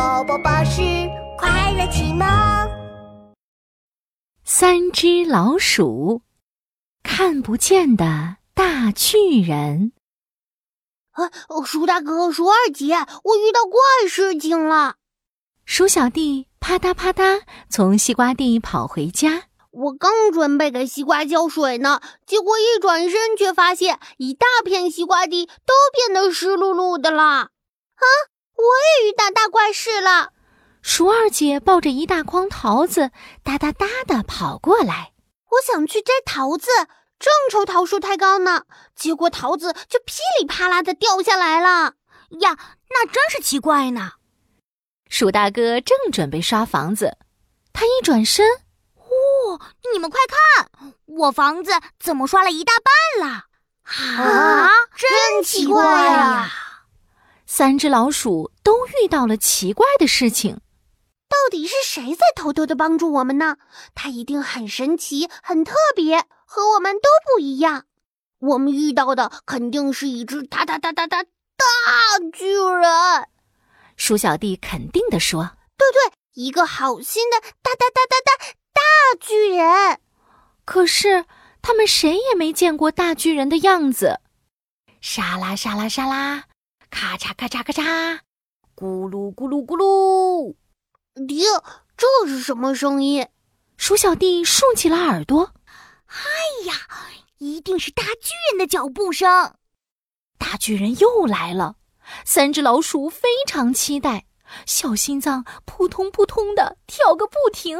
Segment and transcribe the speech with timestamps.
[0.00, 0.80] 宝宝巴士
[1.36, 2.26] 快乐启蒙。
[4.42, 6.22] 三只老鼠，
[7.02, 9.92] 看不见的大巨人。
[11.10, 11.28] 啊，
[11.66, 12.94] 鼠大哥，鼠二姐，
[13.24, 14.94] 我遇到怪事情了。
[15.66, 19.48] 鼠小弟啪嗒啪嗒从西瓜地跑回家。
[19.70, 27.22] 我刚准备给西瓜浇水呢，结果一转身却发现一大片西瓜地都变得湿漉漉的了。
[27.22, 27.50] 啊，
[28.60, 30.32] 我也遇到大怪事了！
[30.82, 33.10] 鼠二姐抱着一大筐桃子，
[33.42, 35.12] 哒哒哒的跑过来。
[35.50, 36.68] 我想去摘桃子，
[37.18, 41.94] 正愁桃树太高呢，结果桃子就噼里啪啦的掉下来了。
[42.40, 42.56] 呀，
[42.90, 44.12] 那真是奇怪呢。
[45.08, 47.16] 鼠大哥正准备刷房子，
[47.72, 48.46] 他一转身。
[49.92, 50.70] 你们快看，
[51.06, 52.72] 我房子怎么刷了一大
[53.18, 53.46] 半了？
[53.82, 56.48] 啊，真奇怪呀！
[57.52, 60.60] 三只老鼠都遇到了奇怪的事情，
[61.28, 63.56] 到底是谁在偷偷的帮助我们呢？
[63.92, 67.86] 他一定很神奇、很特别，和我们都不一样。
[68.38, 71.28] 我们遇到的肯定是一只大大大大大大
[72.32, 73.26] 巨人。
[73.96, 79.98] 鼠小弟肯定的说：“对对，一个好心的大大大大大。”大巨人，
[80.64, 81.24] 可是
[81.60, 84.20] 他们谁也没见过大巨人的样子。
[85.00, 86.44] 沙拉沙拉沙拉，
[86.90, 88.18] 咔嚓咔嚓咔嚓，
[88.76, 90.56] 咕噜咕噜咕噜。
[91.26, 91.44] 爹，
[91.96, 93.28] 这是什么声音？
[93.76, 95.52] 鼠小弟竖起了耳朵。
[96.06, 96.74] 哎呀，
[97.38, 99.54] 一定是大巨人的脚步声。
[100.38, 101.76] 大巨人又来了，
[102.24, 104.26] 三只老鼠非常期待，
[104.66, 107.78] 小心脏扑通扑通的跳个不停。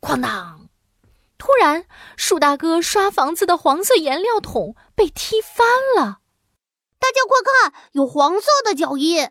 [0.00, 0.68] 哐当！
[1.36, 1.86] 突然，
[2.16, 6.17] 鼠大哥刷房子的黄色颜料桶被踢翻了。
[6.98, 9.30] 大家快看，有黄色的脚印。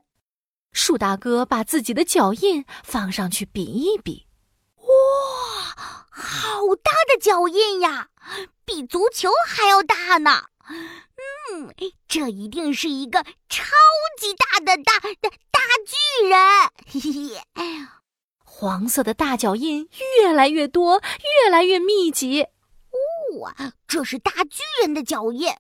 [0.72, 4.28] 树大哥把自己的脚印放上去比一比，
[4.78, 4.86] 哇，
[6.10, 8.10] 好大的脚印呀，
[8.64, 10.46] 比足球还要大呢！
[10.70, 11.74] 嗯，
[12.08, 13.64] 这一定是一个超
[14.20, 16.40] 级大的大大大巨人！
[16.86, 18.02] 嘿嘿，哎呀！
[18.44, 21.02] 黄色的大脚印越来越多，
[21.44, 22.44] 越来越密集。
[22.44, 23.54] 哦，
[23.88, 25.54] 这是大巨人的脚印，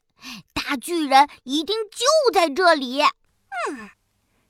[0.67, 3.01] 大巨人一定就在这里。
[3.01, 3.89] 嗯，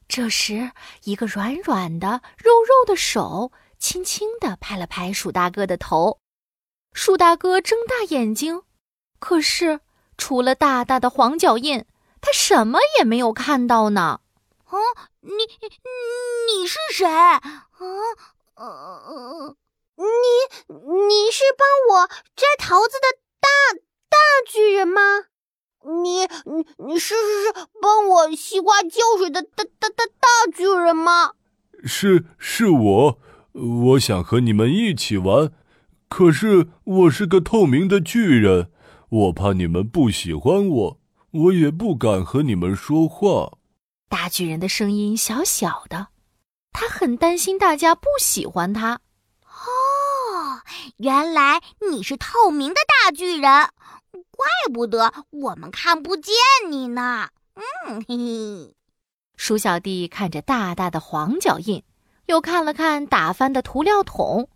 [0.08, 0.72] 这时，
[1.04, 6.20] 一个软软的、肉肉的手轻轻地拍了拍鼠大哥的头。
[6.92, 8.64] 鼠大哥睁大眼睛，
[9.20, 9.80] 可是
[10.18, 11.86] 除了大大的黄脚印，
[12.20, 14.22] 他什么也没有看到呢。
[14.72, 14.80] 哦，
[15.20, 15.30] 你
[16.48, 17.06] 你是谁？
[17.06, 17.62] 啊？
[18.56, 19.56] 呃，
[19.98, 20.06] 你
[20.68, 23.48] 你是帮我摘桃子的大
[24.10, 24.18] 大
[24.48, 25.02] 巨人吗？
[26.04, 31.32] 你你你是是是帮我西瓜浇水的大大大大巨人吗？
[31.86, 33.20] 是是我，
[33.54, 35.52] 我想和你们一起玩，
[36.10, 38.72] 可是我是个透明的巨人，
[39.10, 41.00] 我怕你们不喜欢我，
[41.32, 43.58] 我也不敢和你们说话。
[44.10, 46.08] 大巨人的声音小小的。
[46.72, 49.00] 他很担心大家不喜欢他。
[49.44, 50.62] 哦，
[50.98, 53.70] 原来你是透明的大巨人，
[54.12, 56.34] 怪不得我们看不见
[56.70, 57.30] 你呢。
[57.56, 58.76] 嗯，嘿嘿。
[59.36, 61.84] 鼠小弟看着大大的黄脚印，
[62.26, 64.50] 又看了看打翻的涂料桶，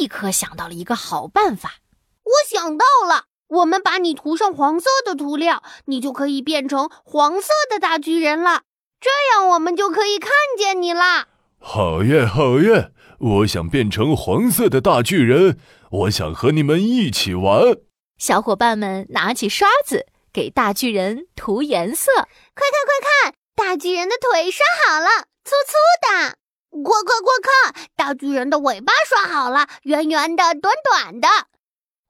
[0.00, 1.74] 立刻想到了一个好办法。
[2.22, 8.62] 我想到了，我们把你涂上黄色的涂料，你就可以变成黄色的大巨人了。
[9.00, 11.28] 这样我们就可以看见你啦！
[11.58, 12.92] 好耶，好耶！
[13.18, 15.58] 我想变成黄色的大巨人，
[15.90, 17.76] 我想和你们一起玩。
[18.18, 22.12] 小伙伴们拿起刷子给大巨人涂颜色。
[22.14, 25.08] 快看快看，大巨人的腿刷好了，
[25.44, 26.34] 粗粗的；
[26.82, 31.28] 快快快看，大巨人的尾巴刷好了，圆圆的、短短的。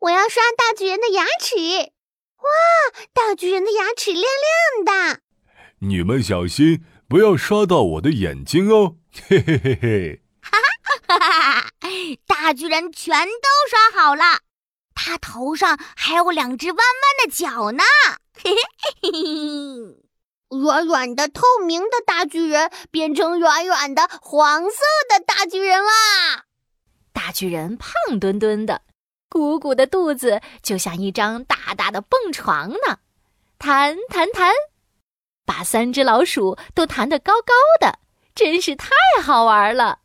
[0.00, 1.56] 我要刷大巨人的牙齿。
[2.36, 2.50] 哇，
[3.15, 4.22] 大巨人的牙齿亮
[4.84, 5.21] 亮的。
[5.81, 8.97] 你们小心，不要刷到我的眼睛哦！
[9.28, 10.22] 嘿嘿嘿嘿！
[10.42, 10.59] 哈
[11.09, 11.71] 哈哈哈哈！
[12.28, 14.41] 大巨人全都刷好了，
[15.06, 17.83] 他头上还有两只弯弯的角呢！
[18.42, 18.59] 嘿嘿
[19.03, 20.59] 嘿嘿！
[20.59, 24.78] 软软的、透明的大巨人变成软软的黄色
[25.10, 26.45] 的大巨人啦！
[27.12, 28.80] 大巨人胖墩墩的，
[29.28, 33.01] 鼓鼓的肚子就像一张大大的蹦床呢，
[33.59, 34.54] 弹弹弹。
[35.45, 37.98] 把三只老鼠都弹得高高的，
[38.34, 38.89] 真是太
[39.22, 39.98] 好玩了。